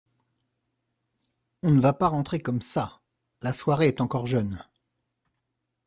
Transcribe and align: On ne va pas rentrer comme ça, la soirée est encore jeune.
On 1.61 1.69
ne 1.69 1.79
va 1.79 1.93
pas 1.93 2.07
rentrer 2.07 2.39
comme 2.39 2.63
ça, 2.63 3.01
la 3.43 3.53
soirée 3.53 3.87
est 3.87 4.01
encore 4.01 4.25
jeune. 4.25 4.65